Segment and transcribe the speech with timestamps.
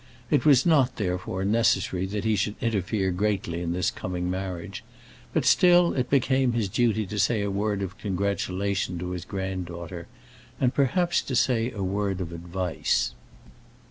[0.31, 4.83] It was not, therefore, necessary that he should interfere greatly in this coming marriage;
[5.31, 10.07] but still it became his duty to say a word of congratulation to his granddaughter,
[10.59, 13.13] and perhaps to say a word of advice.